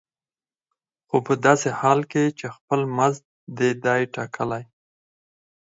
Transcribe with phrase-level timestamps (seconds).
[1.07, 3.23] خو په داسې حال کې چې خپل مزد
[3.57, 4.63] دې دی ټاکلی.